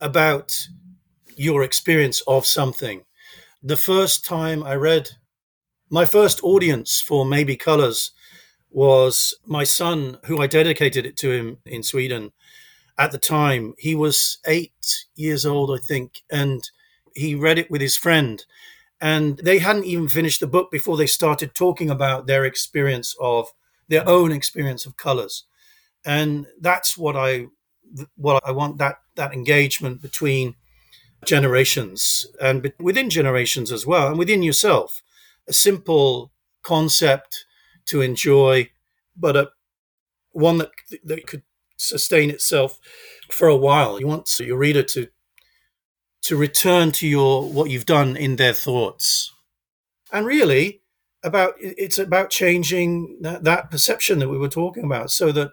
[0.00, 0.68] about
[1.36, 3.02] your experience of something.
[3.62, 5.10] The first time I read,
[5.90, 8.12] my first audience for Maybe Colors
[8.70, 12.32] was my son, who I dedicated it to him in Sweden.
[12.96, 16.62] At the time, he was eight years old, I think, and
[17.14, 18.42] he read it with his friend.
[18.98, 23.48] And they hadn't even finished the book before they started talking about their experience of
[23.88, 25.44] their own experience of colors.
[26.06, 27.48] And that's what I
[28.16, 30.54] what I want that that engagement between
[31.24, 35.02] generations and within generations as well, and within yourself.
[35.48, 37.44] A simple concept
[37.86, 38.70] to enjoy,
[39.16, 39.50] but a
[40.32, 40.70] one that
[41.04, 41.42] that could
[41.76, 42.78] sustain itself
[43.30, 43.98] for a while.
[43.98, 45.08] You want your reader to
[46.22, 49.32] to return to your what you've done in their thoughts,
[50.12, 50.82] and really
[51.22, 55.50] about it's about changing that, that perception that we were talking about, so that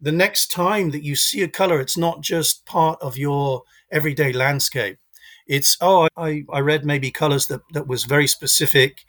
[0.00, 4.32] the next time that you see a color, it's not just part of your everyday
[4.32, 4.98] landscape.
[5.46, 9.04] It's, oh, I, I read maybe colors that, that was very specific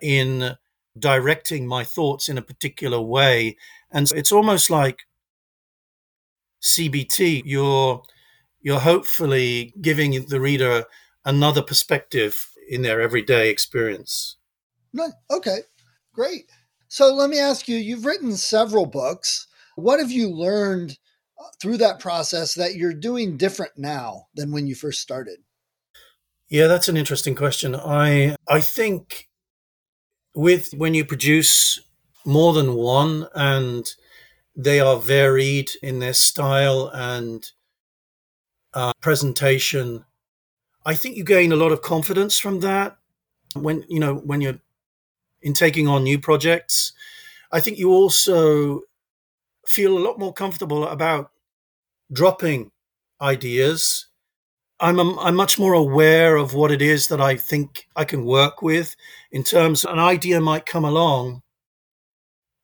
[0.00, 0.56] in
[0.98, 3.56] directing my thoughts in a particular way.
[3.90, 5.00] And it's almost like
[6.62, 7.42] CBT.
[7.44, 8.02] You're,
[8.62, 10.84] you're hopefully giving the reader
[11.24, 14.36] another perspective in their everyday experience.
[14.92, 15.58] No, okay,
[16.14, 16.50] great.
[16.88, 19.48] So let me ask you you've written several books.
[19.76, 20.96] What have you learned
[21.60, 25.38] through that process that you're doing different now than when you first started?
[26.48, 27.74] Yeah, that's an interesting question.
[27.74, 29.28] I I think
[30.34, 31.80] with when you produce
[32.24, 33.92] more than one and
[34.56, 37.50] they are varied in their style and
[38.72, 40.04] uh, presentation,
[40.86, 42.96] I think you gain a lot of confidence from that.
[43.54, 44.60] When you know when you're
[45.42, 46.92] in taking on new projects,
[47.52, 48.82] I think you also
[49.74, 51.30] feel a lot more comfortable about
[52.12, 52.70] dropping
[53.20, 54.06] ideas.
[54.78, 58.24] I'm, a, I'm much more aware of what it is that I think I can
[58.24, 58.94] work with
[59.32, 61.42] in terms an idea might come along,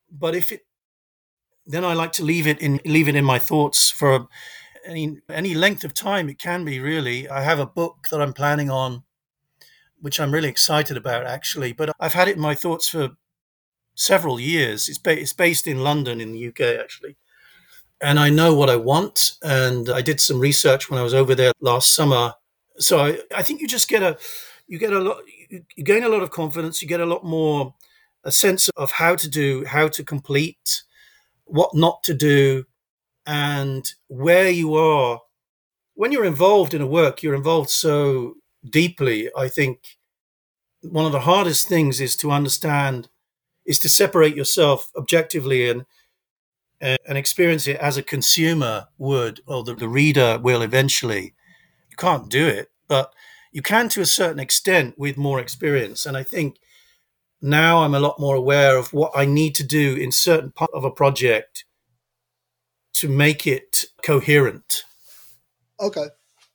[0.09, 0.61] but if it,
[1.65, 4.27] then I like to leave it in, leave it in my thoughts for
[4.85, 6.29] any, any length of time.
[6.29, 7.29] It can be really.
[7.29, 9.03] I have a book that I'm planning on,
[9.99, 13.09] which I'm really excited about actually, but I've had it in my thoughts for
[13.95, 14.89] several years.
[14.89, 17.15] It's, ba- it's based in London, in the UK, actually.
[18.01, 19.33] And I know what I want.
[19.43, 22.33] And I did some research when I was over there last summer.
[22.79, 24.17] So I, I think you just get a,
[24.67, 25.17] you get a lot,
[25.49, 26.81] you, you gain a lot of confidence.
[26.81, 27.75] You get a lot more,
[28.23, 30.83] a sense of how to do, how to complete,
[31.45, 32.65] what not to do,
[33.25, 35.19] and where you are.
[35.93, 38.35] When you're involved in a work, you're involved so
[38.69, 39.29] deeply.
[39.37, 39.97] I think
[40.81, 43.09] one of the hardest things is to understand
[43.65, 45.85] is to separate yourself objectively and
[46.81, 51.35] uh, and experience it as a consumer would or the, the reader will eventually.
[51.89, 53.13] You can't do it but
[53.53, 56.05] you can to a certain extent with more experience.
[56.05, 56.57] And i think
[57.41, 60.71] now i'm a lot more aware of what i need to do in certain part
[60.73, 61.63] of a project
[62.99, 64.83] to make it coherent.
[65.79, 66.07] Okay.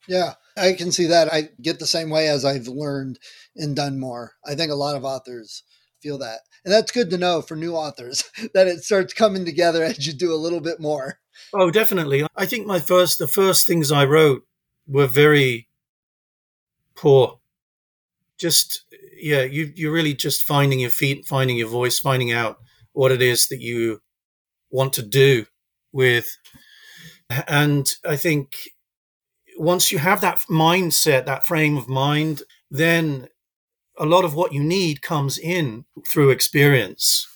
[0.06, 1.32] Yeah i can see that.
[1.32, 3.18] I get the same way as i've learned
[3.56, 4.32] and done more.
[4.44, 5.62] I think a lot of authors
[6.06, 6.40] feel that.
[6.64, 10.12] And that's good to know for new authors that it starts coming together as you
[10.12, 11.18] do a little bit more.
[11.52, 12.24] Oh, definitely.
[12.36, 14.44] I think my first, the first things I wrote
[14.86, 15.68] were very
[16.94, 17.40] poor.
[18.38, 18.84] Just,
[19.18, 22.58] yeah, you, you're really just finding your feet, finding your voice, finding out
[22.92, 24.00] what it is that you
[24.70, 25.46] want to do
[25.92, 26.38] with.
[27.48, 28.52] And I think
[29.58, 33.28] once you have that mindset, that frame of mind, then
[33.98, 37.26] a lot of what you need comes in through experience.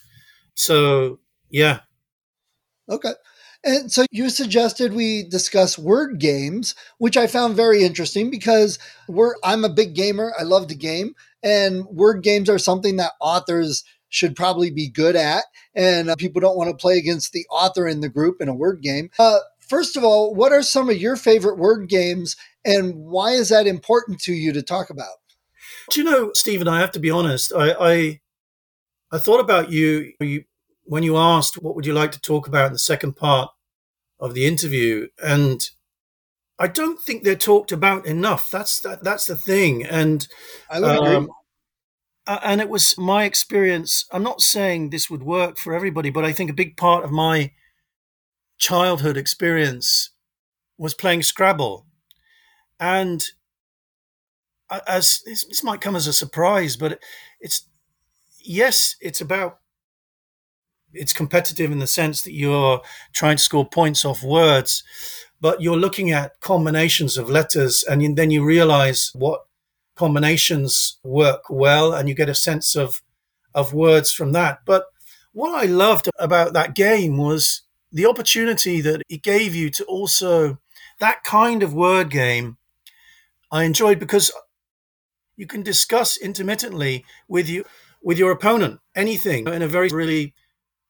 [0.54, 1.80] So, yeah.
[2.88, 3.12] Okay.
[3.62, 9.34] And so you suggested we discuss word games, which I found very interesting because we're
[9.44, 10.32] I'm a big gamer.
[10.38, 15.14] I love to game, and word games are something that authors should probably be good
[15.14, 15.44] at,
[15.74, 18.54] and uh, people don't want to play against the author in the group in a
[18.54, 19.10] word game.
[19.18, 23.50] Uh, first of all, what are some of your favorite word games, and why is
[23.50, 25.18] that important to you to talk about?
[25.90, 26.68] Do you know, Stephen?
[26.68, 27.52] I have to be honest.
[27.52, 28.20] I, I,
[29.12, 30.44] I thought about you, you
[30.84, 33.50] when you asked what would you like to talk about in the second part
[34.20, 35.60] of the interview, and
[36.58, 38.50] I don't think they're talked about enough.
[38.50, 40.26] That's that, that's the thing, and
[40.70, 41.30] I would um,
[42.26, 42.38] agree.
[42.44, 44.04] and it was my experience.
[44.12, 47.10] I'm not saying this would work for everybody, but I think a big part of
[47.10, 47.52] my
[48.58, 50.10] childhood experience
[50.78, 51.86] was playing Scrabble.
[52.78, 53.24] And
[54.86, 57.00] as this, this might come as a surprise, but
[57.40, 57.66] it's
[58.40, 59.58] yes, it's about
[60.92, 62.80] it's competitive in the sense that you're
[63.12, 64.82] trying to score points off words,
[65.40, 69.42] but you're looking at combinations of letters, and then you realize what
[69.94, 73.02] combinations work well, and you get a sense of
[73.54, 74.60] of words from that.
[74.64, 74.84] But
[75.32, 80.58] what I loved about that game was the opportunity that it gave you to also
[81.00, 82.56] that kind of word game.
[83.50, 84.30] I enjoyed because
[85.40, 87.64] you can discuss intermittently with you
[88.02, 90.34] with your opponent anything in a very really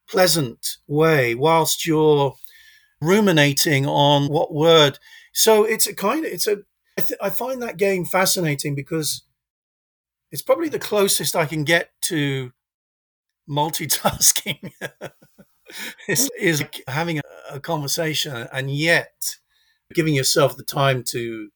[0.08, 2.34] pleasant way whilst you're
[3.00, 4.98] ruminating on what word.
[5.32, 6.62] So it's a kind of it's a
[6.98, 9.22] I, th- I find that game fascinating because
[10.32, 12.50] it's probably the closest I can get to
[13.48, 14.72] multitasking.
[16.08, 19.36] is, having a, a conversation and yet
[19.94, 21.50] giving yourself the time to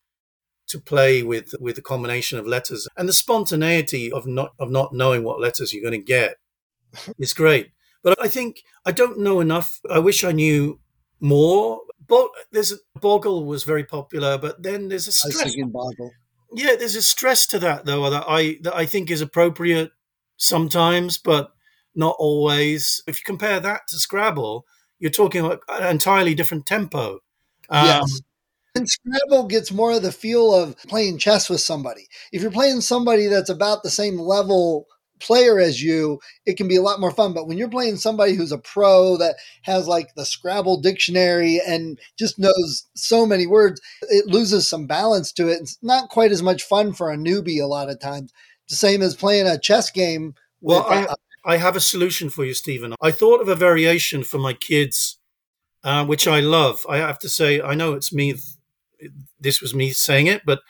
[0.69, 4.95] to play with with the combination of letters and the spontaneity of not of not
[4.95, 6.37] knowing what letters you're going to get
[7.19, 7.71] is great.
[8.03, 9.81] But I think I don't know enough.
[9.91, 10.81] I wish I knew
[11.21, 11.81] more.
[12.07, 15.57] But there's a, Boggle was very popular, but then there's a stress.
[15.57, 16.11] Boggle.
[16.53, 19.91] Yeah, there's a stress to that though that I that I think is appropriate
[20.37, 21.53] sometimes, but
[21.95, 23.03] not always.
[23.07, 24.67] If you compare that to Scrabble,
[24.99, 27.21] you're talking about an entirely different tempo.
[27.71, 28.21] Um, yes.
[28.77, 32.09] And Scrabble gets more of the feel of playing chess with somebody.
[32.33, 34.87] If you're playing somebody that's about the same level
[35.21, 37.33] player as you, it can be a lot more fun.
[37.33, 42.01] But when you're playing somebody who's a pro that has like the Scrabble dictionary and
[42.19, 45.61] just knows so many words, it loses some balance to it.
[45.61, 48.33] It's not quite as much fun for a newbie a lot of times.
[48.69, 50.35] The same as playing a chess game.
[50.61, 52.95] Well, with, I, uh, I have a solution for you, Stephen.
[53.01, 55.19] I thought of a variation for my kids,
[55.85, 56.85] uh, which I love.
[56.89, 58.35] I have to say, I know it's me
[59.41, 60.61] this was me saying it, but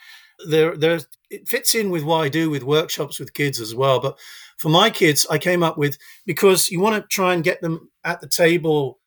[0.47, 3.99] there, there, it fits in with what I do with workshops with kids as well.
[3.99, 4.17] But
[4.57, 7.89] for my kids, I came up with because you want to try and get them
[8.03, 8.99] at the table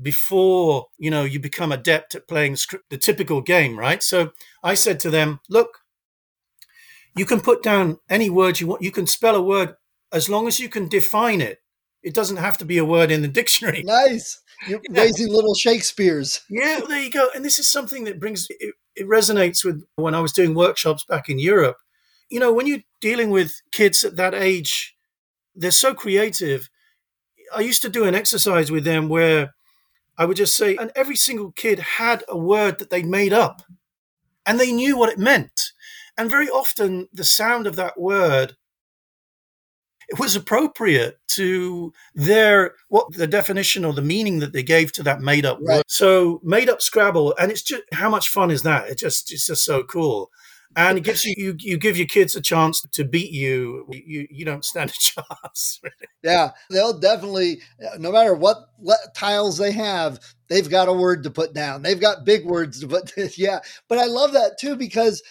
[0.00, 2.56] before you know you become adept at playing
[2.90, 4.02] the typical game, right?
[4.02, 5.80] So I said to them, "Look,
[7.16, 8.82] you can put down any word you want.
[8.82, 9.74] You can spell a word
[10.12, 11.60] as long as you can define it.
[12.02, 14.41] It doesn't have to be a word in the dictionary." Nice.
[14.66, 15.02] You're yeah.
[15.02, 16.40] raising little Shakespeare's.
[16.48, 17.28] Yeah, there you go.
[17.34, 21.04] And this is something that brings it, it resonates with when I was doing workshops
[21.04, 21.78] back in Europe.
[22.30, 24.96] You know, when you're dealing with kids at that age,
[25.54, 26.70] they're so creative.
[27.54, 29.54] I used to do an exercise with them where
[30.16, 33.62] I would just say, and every single kid had a word that they made up
[34.46, 35.72] and they knew what it meant.
[36.16, 38.56] And very often the sound of that word
[40.18, 45.20] was appropriate to their what the definition or the meaning that they gave to that
[45.20, 45.76] made up right.
[45.76, 45.84] word.
[45.86, 48.88] So made up Scrabble, and it's just how much fun is that?
[48.88, 50.30] It just it's just so cool.
[50.74, 53.86] And it gives you, you you give your kids a chance to beat you.
[53.90, 55.80] You you don't stand a chance.
[56.22, 57.60] Yeah, they'll definitely,
[57.98, 58.68] no matter what
[59.14, 61.82] tiles they have, they've got a word to put down.
[61.82, 63.12] They've got big words to put.
[63.36, 65.22] yeah, but I love that too because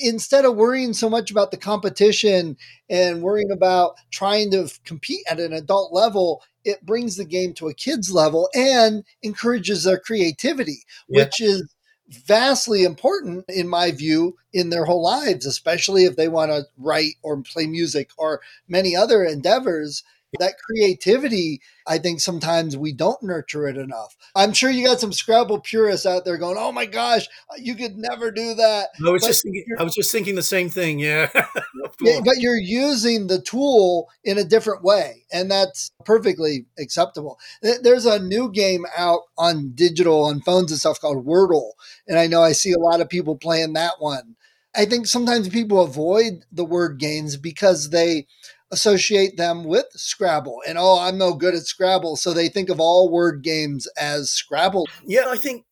[0.00, 2.56] instead of worrying so much about the competition
[2.88, 7.68] and worrying about trying to compete at an adult level, it brings the game to
[7.68, 11.24] a kid's level and encourages their creativity, yeah.
[11.24, 11.74] which is
[12.08, 17.14] vastly important in my view in their whole lives especially if they want to write
[17.22, 20.02] or play music or many other endeavors
[20.38, 24.16] that creativity, I think sometimes we don't nurture it enough.
[24.34, 27.96] I'm sure you got some Scrabble purists out there going, "Oh my gosh, you could
[27.96, 30.98] never do that." I was but just thinking, I was just thinking the same thing.
[30.98, 31.30] Yeah.
[32.00, 37.38] yeah, but you're using the tool in a different way, and that's perfectly acceptable.
[37.62, 41.72] There's a new game out on digital on phones and stuff called Wordle,
[42.08, 44.36] and I know I see a lot of people playing that one.
[44.76, 48.26] I think sometimes people avoid the word games because they
[48.74, 50.60] associate them with Scrabble.
[50.66, 52.16] And oh, I'm no good at Scrabble.
[52.16, 54.86] So they think of all word games as Scrabble.
[55.06, 55.64] Yeah, I think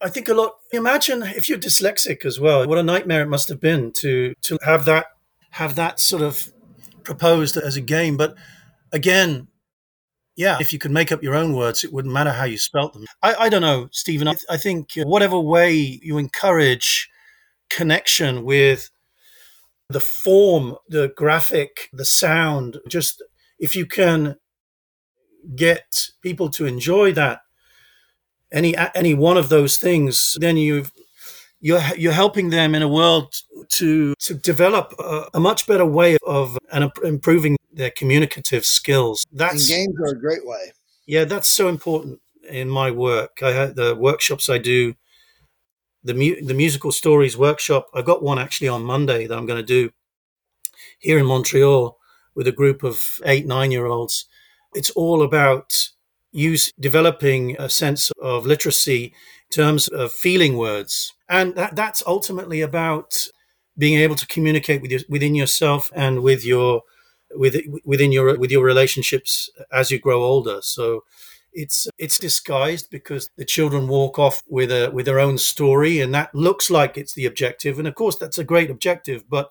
[0.00, 3.48] I think a lot imagine if you're dyslexic as well, what a nightmare it must
[3.48, 5.06] have been to to have that
[5.52, 6.52] have that sort of
[7.02, 8.16] proposed as a game.
[8.16, 8.36] But
[8.92, 9.48] again,
[10.36, 12.92] yeah, if you could make up your own words, it wouldn't matter how you spelt
[12.92, 13.06] them.
[13.22, 14.28] I, I don't know, Stephen.
[14.28, 17.10] I, I think whatever way you encourage
[17.70, 18.90] connection with
[19.88, 23.22] the form, the graphic, the sound, just
[23.58, 24.36] if you can
[25.54, 27.40] get people to enjoy that
[28.52, 30.90] any any one of those things then you've
[31.60, 33.34] you're you're helping them in a world
[33.68, 39.24] to to develop a, a much better way of and improving their communicative skills.
[39.32, 40.72] That's and games are a great way.
[41.06, 43.38] Yeah, that's so important in my work.
[43.42, 44.94] I had the workshops I do,
[46.02, 47.88] the mu- the musical stories workshop.
[47.94, 49.90] I've got one actually on Monday that I'm going to do
[50.98, 51.98] here in Montreal
[52.34, 54.26] with a group of eight nine year olds.
[54.74, 55.90] It's all about
[56.30, 62.60] use developing a sense of literacy in terms of feeling words and that, that's ultimately
[62.60, 63.28] about
[63.76, 66.82] being able to communicate with your, within yourself and with your
[67.34, 71.04] with within your with your relationships as you grow older so
[71.58, 76.14] it's it's disguised because the children walk off with a with their own story and
[76.14, 79.50] that looks like it's the objective and of course that's a great objective but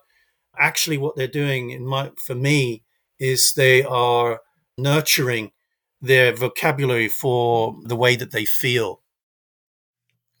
[0.58, 2.82] actually what they're doing in my for me
[3.18, 4.40] is they are
[4.78, 5.50] nurturing
[6.00, 9.02] their vocabulary for the way that they feel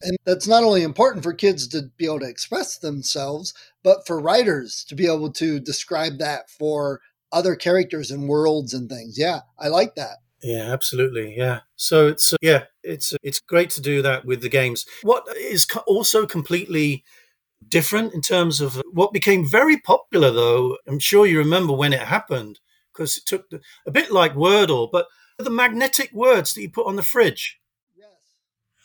[0.00, 3.52] and that's not only important for kids to be able to express themselves,
[3.82, 7.00] but for writers to be able to describe that for
[7.32, 9.18] other characters and worlds and things.
[9.18, 10.18] Yeah, I like that.
[10.42, 11.36] Yeah, absolutely.
[11.36, 11.60] Yeah.
[11.76, 14.86] So it's uh, yeah, it's uh, it's great to do that with the games.
[15.02, 17.04] What is co- also completely
[17.68, 22.00] different in terms of what became very popular though, I'm sure you remember when it
[22.02, 22.60] happened
[22.92, 25.08] because it took the, a bit like Wordle, but
[25.38, 27.60] the magnetic words that you put on the fridge.
[27.96, 28.08] Yes.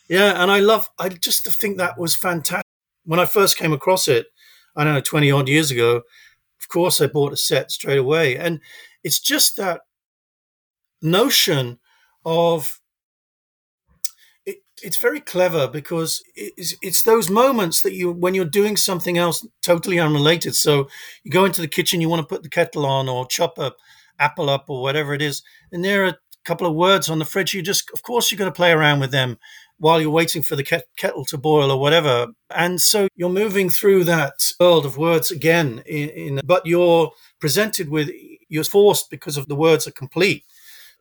[0.10, 0.89] Yeah, and I love.
[0.99, 2.66] I just think that was fantastic.
[3.06, 4.28] When I first came across it,
[4.76, 6.01] I don't know, twenty odd years ago.
[6.62, 8.62] Of course, I bought a set straight away, and
[9.04, 9.82] it's just that
[11.04, 11.80] notion
[12.26, 12.80] of
[14.45, 19.18] it, it's very clever because it's, it's those moments that you when you're doing something
[19.18, 20.88] else totally unrelated so
[21.24, 23.74] you go into the kitchen you want to put the kettle on or chop a
[24.20, 27.26] apple up or whatever it is and there are a couple of words on the
[27.26, 29.38] fridge you just of course you're going to play around with them
[29.84, 32.28] while you're waiting for the ket- kettle to boil or whatever.
[32.49, 37.89] And so you're moving through that world of words again, in, in, but you're presented
[37.89, 38.10] with,
[38.47, 40.45] you're forced because of the words are complete.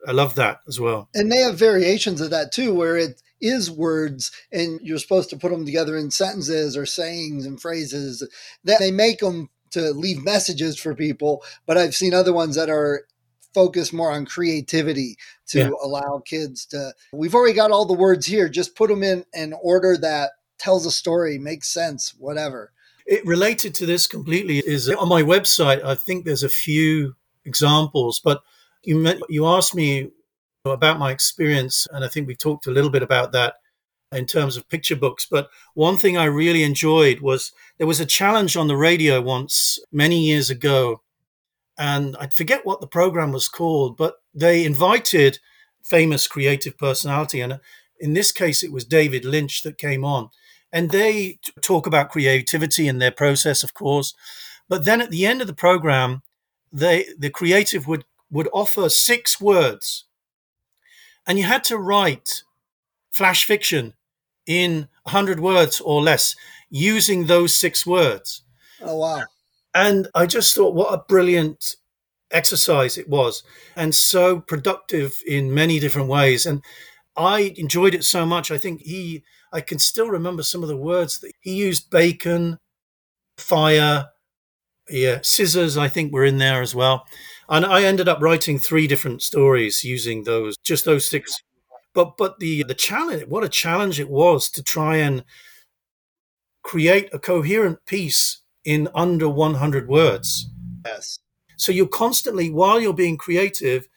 [0.07, 1.09] I love that as well.
[1.15, 5.37] And they have variations of that too, where it is words and you're supposed to
[5.37, 8.27] put them together in sentences or sayings and phrases.
[8.65, 12.71] That they make them to leave messages for people, but I've seen other ones that
[12.71, 13.05] are
[13.55, 15.17] focused more on creativity
[15.49, 15.71] to yeah.
[15.83, 19.55] allow kids to we've already got all the words here just put them in an
[19.63, 22.73] order that tells a story makes sense whatever
[23.07, 28.21] it related to this completely is on my website i think there's a few examples
[28.25, 28.41] but
[28.83, 30.11] you met, you asked me
[30.65, 33.55] about my experience and i think we talked a little bit about that
[34.13, 38.07] in terms of picture books but one thing i really enjoyed was there was a
[38.07, 41.01] challenge on the radio once many years ago
[41.79, 45.39] and I forget what the program was called, but they invited
[45.85, 47.61] famous creative personality, and
[47.99, 50.31] in this case, it was David Lynch that came on,
[50.73, 54.15] and they talk about creativity and their process, of course.
[54.69, 56.23] But then at the end of the program,
[56.73, 60.07] they the creative would would offer six words,
[61.27, 62.43] and you had to write
[63.13, 63.95] flash fiction
[64.47, 66.35] in 100 words or less
[66.71, 68.43] using those six words.
[68.81, 69.23] Oh, wow.
[69.75, 71.77] And I just thought, what a brilliant
[72.31, 73.43] exercise it was,
[73.77, 76.47] and so productive in many different ways.
[76.47, 76.63] And
[77.17, 78.51] I enjoyed it so much.
[78.51, 79.23] I think he,
[79.53, 82.59] I can still remember some of the words that he used bacon,
[83.37, 84.07] fire,
[84.89, 87.07] yeah, scissors, I think were in there as well.
[87.53, 91.33] And I ended up writing three different stories using those, just those six.
[91.95, 95.23] But but the the challenge, what a challenge it was to try and
[96.63, 100.49] create a coherent piece in under 100 words.
[100.85, 101.19] Yes.
[101.57, 103.89] So you're constantly, while you're being creative,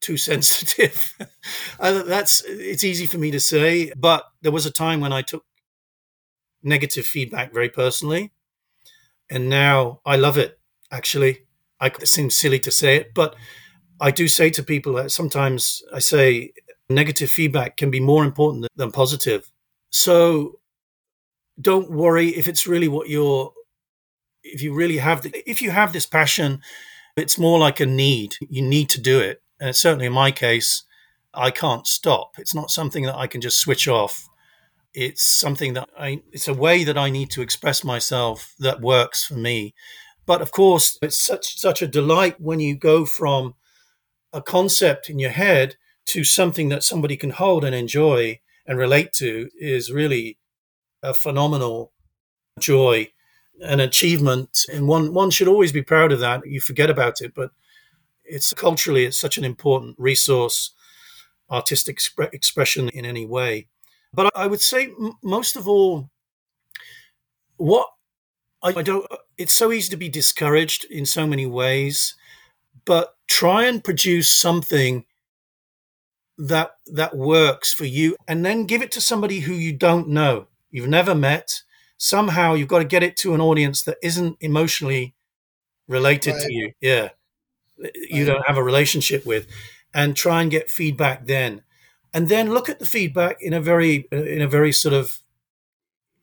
[0.00, 1.16] too sensitive.
[1.78, 5.44] that's it's easy for me to say, but there was a time when I took
[6.62, 8.32] negative feedback very personally,
[9.30, 10.58] and now I love it.
[10.90, 11.46] Actually,
[11.80, 13.36] I, it seems silly to say it, but
[14.00, 16.52] I do say to people that sometimes I say
[16.88, 19.50] negative feedback can be more important than positive.
[19.90, 20.60] So
[21.60, 23.52] don't worry if it's really what you're
[24.42, 26.60] if you really have the, if you have this passion
[27.16, 28.36] it's more like a need.
[28.48, 29.42] You need to do it.
[29.60, 30.84] And certainly in my case
[31.32, 32.32] i can't stop.
[32.38, 34.28] It's not something that i can just switch off
[34.94, 39.24] it's something that i it's a way that i need to express myself that works
[39.24, 39.74] for me.
[40.26, 43.54] But of course it's such such a delight when you go from
[44.32, 45.76] a concept in your head
[46.06, 50.38] to something that somebody can hold and enjoy and relate to is really
[51.02, 51.92] a phenomenal
[52.60, 53.10] joy
[53.62, 54.66] an achievement.
[54.72, 56.46] And one one should always be proud of that.
[56.46, 57.50] You forget about it but
[58.24, 60.72] it's culturally it's such an important resource
[61.50, 63.66] artistic exp- expression in any way
[64.12, 64.92] but i would say
[65.22, 66.08] most of all
[67.56, 67.88] what
[68.62, 69.06] I, don't
[69.38, 72.14] it's so easy to be discouraged in so many ways
[72.84, 75.06] but try and produce something
[76.36, 80.46] that that works for you and then give it to somebody who you don't know
[80.70, 81.62] you've never met
[81.96, 85.14] somehow you've got to get it to an audience that isn't emotionally
[85.90, 86.42] related right.
[86.46, 86.72] to you.
[86.80, 87.10] Yeah.
[87.76, 88.32] You right.
[88.32, 89.46] don't have a relationship with
[89.92, 91.62] and try and get feedback then.
[92.12, 95.20] And then look at the feedback in a very uh, in a very sort of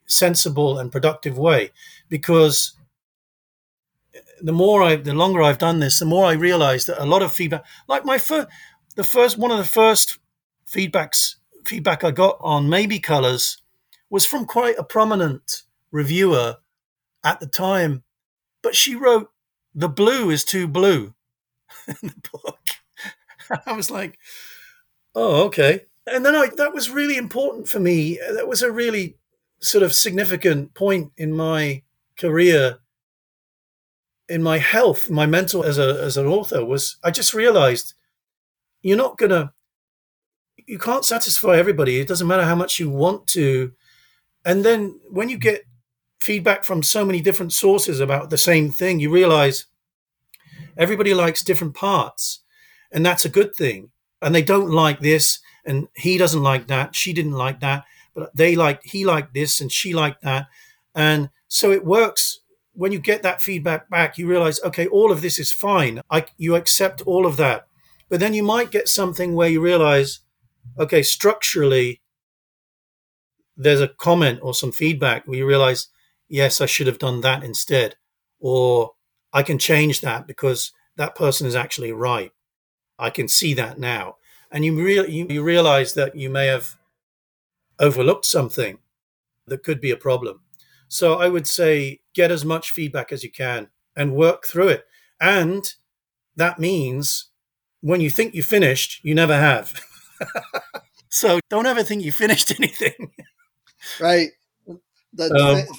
[0.05, 1.71] sensible and productive way
[2.09, 2.73] because
[4.41, 7.21] the more I the longer I've done this, the more I realize that a lot
[7.21, 8.47] of feedback like my first
[8.95, 10.19] the first one of the first
[10.67, 11.35] feedbacks
[11.65, 13.61] feedback I got on maybe colors
[14.09, 16.57] was from quite a prominent reviewer
[17.23, 18.03] at the time,
[18.61, 19.29] but she wrote,
[19.75, 21.13] The blue is too blue
[21.87, 22.59] in the book.
[23.65, 24.17] I was like,
[25.19, 25.87] Oh, okay.
[26.05, 28.19] And then I, that was really important for me.
[28.31, 29.17] That was a really
[29.59, 31.81] sort of significant point in my
[32.19, 32.77] career,
[34.29, 37.93] in my health, my mental as a as an author was I just realized
[38.81, 39.53] you're not gonna
[40.65, 41.99] you can't satisfy everybody.
[41.99, 43.71] It doesn't matter how much you want to.
[44.45, 45.65] And then when you get
[46.19, 49.65] feedback from so many different sources about the same thing, you realize
[50.77, 52.41] everybody likes different parts,
[52.91, 53.89] and that's a good thing.
[54.21, 57.83] And they don't like this, and he doesn't like that, she didn't like that,
[58.15, 60.47] but they like he liked this and she liked that.
[60.95, 62.39] And so it works
[62.77, 65.99] when you get that feedback back, you realize, okay, all of this is fine.
[66.11, 67.67] I, you accept all of that.
[68.07, 70.19] But then you might get something where you realize,
[70.77, 72.01] okay, structurally,
[73.57, 75.87] there's a comment or some feedback where you realize
[76.29, 77.95] yes, I should have done that instead.
[78.39, 78.91] Or
[79.33, 82.31] I can change that because that person is actually right.
[82.99, 84.17] I can see that now.
[84.51, 86.77] And you, re- you, you realize that you may have
[87.79, 88.79] overlooked something
[89.47, 90.41] that could be a problem.
[90.87, 94.85] So I would say get as much feedback as you can and work through it.
[95.19, 95.73] And
[96.35, 97.29] that means
[97.81, 99.73] when you think you finished, you never have.
[101.09, 103.11] so don't ever think you finished anything.
[103.99, 104.29] right.
[105.13, 105.75] The, um,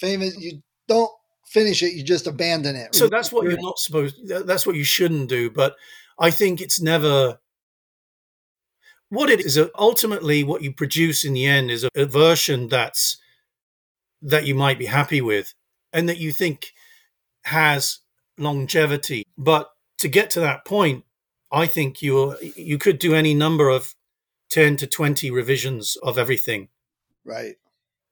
[0.00, 0.36] famous.
[0.38, 1.10] You don't
[1.46, 2.94] finish it; you just abandon it.
[2.94, 4.16] So that's what you're not supposed.
[4.26, 5.50] That's what you shouldn't do.
[5.50, 5.76] But
[6.18, 7.38] I think it's never.
[9.08, 12.68] What it is uh, ultimately what you produce in the end is a, a version
[12.68, 13.18] that's
[14.22, 15.52] that you might be happy with
[15.92, 16.72] and that you think
[17.44, 17.98] has
[18.38, 19.24] longevity.
[19.36, 21.04] But to get to that point,
[21.50, 23.94] I think you you could do any number of
[24.48, 26.68] ten to twenty revisions of everything.
[27.24, 27.56] Right.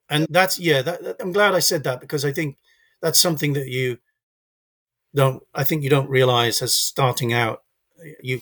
[0.09, 0.83] And that's yeah.
[0.83, 2.59] That, that, I'm glad I said that because I think
[3.01, 3.99] that's something that you
[5.15, 5.43] don't.
[5.55, 7.63] I think you don't realize as starting out.
[8.23, 8.41] You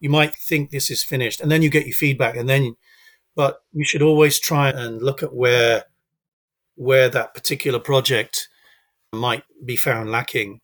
[0.00, 2.76] you might think this is finished, and then you get your feedback, and then
[3.36, 5.84] but you should always try and look at where
[6.76, 8.48] where that particular project
[9.12, 10.60] might be found lacking.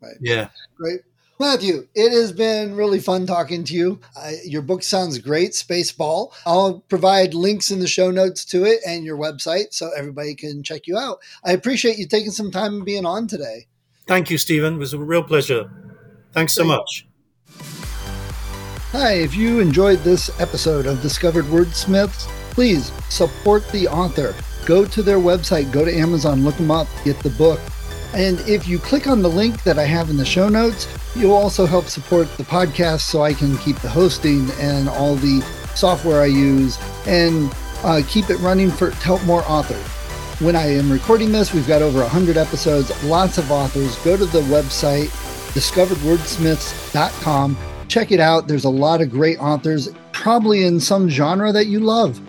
[0.00, 0.16] Right.
[0.20, 0.48] Yeah.
[0.76, 1.00] Great.
[1.40, 4.00] Matthew, it has been really fun talking to you.
[4.16, 6.32] Uh, your book sounds great, Spaceball.
[6.46, 10.62] I'll provide links in the show notes to it and your website so everybody can
[10.62, 11.18] check you out.
[11.44, 13.66] I appreciate you taking some time and being on today.
[14.06, 14.74] Thank you, Stephen.
[14.74, 15.70] It was a real pleasure.
[16.32, 17.06] Thanks so much.
[18.96, 24.36] Hi, if you enjoyed this episode of Discovered Wordsmiths, please support the author.
[24.66, 27.58] Go to their website, go to Amazon, look them up, get the book.
[28.14, 30.86] And if you click on the link that I have in the show notes,
[31.16, 35.40] you'll also help support the podcast so I can keep the hosting and all the
[35.74, 36.78] software I use
[37.08, 39.84] and uh, keep it running for to help more authors.
[40.40, 43.96] When I am recording this, we've got over 100 episodes, lots of authors.
[44.04, 45.10] Go to the website
[45.54, 47.56] discoveredwordsmiths.com
[47.94, 48.48] check it out.
[48.48, 52.20] There's a lot of great authors, probably in some genre that you love.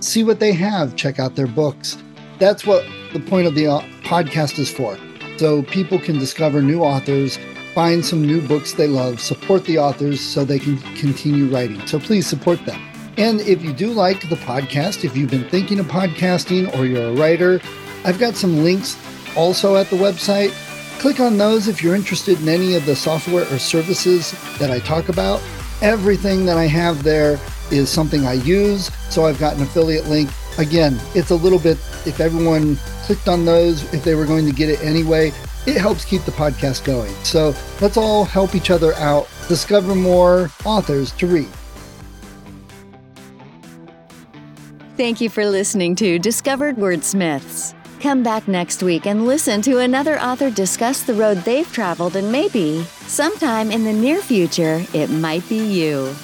[0.00, 1.96] See what they have, check out their books.
[2.38, 4.98] That's what the point of the uh, podcast is for.
[5.38, 7.38] So people can discover new authors,
[7.74, 11.86] find some new books they love, support the authors so they can continue writing.
[11.86, 12.80] So please support them.
[13.16, 17.08] And if you do like the podcast, if you've been thinking of podcasting or you're
[17.08, 17.62] a writer,
[18.04, 18.98] I've got some links
[19.36, 20.52] also at the website.
[20.98, 24.78] Click on those if you're interested in any of the software or services that I
[24.80, 25.42] talk about.
[25.82, 27.38] Everything that I have there
[27.70, 30.30] is something I use, so I've got an affiliate link.
[30.58, 31.76] Again, it's a little bit,
[32.06, 35.32] if everyone clicked on those, if they were going to get it anyway,
[35.66, 37.12] it helps keep the podcast going.
[37.24, 41.48] So let's all help each other out, discover more authors to read.
[44.96, 47.74] Thank you for listening to Discovered Wordsmiths.
[48.04, 52.30] Come back next week and listen to another author discuss the road they've traveled, and
[52.30, 56.14] maybe, sometime in the near future, it might be you.